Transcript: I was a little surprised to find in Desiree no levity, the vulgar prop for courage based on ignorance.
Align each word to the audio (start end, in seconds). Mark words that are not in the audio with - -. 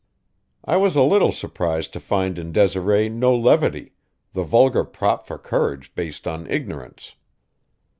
I 0.65 0.77
was 0.77 0.95
a 0.95 1.03
little 1.03 1.31
surprised 1.31 1.93
to 1.93 1.99
find 1.99 2.39
in 2.39 2.51
Desiree 2.51 3.07
no 3.07 3.35
levity, 3.35 3.93
the 4.33 4.41
vulgar 4.41 4.83
prop 4.83 5.27
for 5.27 5.37
courage 5.37 5.93
based 5.93 6.27
on 6.27 6.49
ignorance. 6.49 7.13